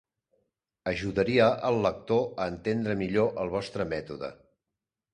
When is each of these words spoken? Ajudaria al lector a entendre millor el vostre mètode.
Ajudaria 0.91 1.51
al 1.69 1.77
lector 1.87 2.25
a 2.25 2.49
entendre 2.55 2.99
millor 3.05 3.33
el 3.45 3.57
vostre 3.61 3.91
mètode. 3.97 4.35